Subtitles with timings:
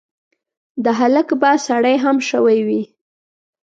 [0.83, 2.83] د هلک به سړې هم شوي وي.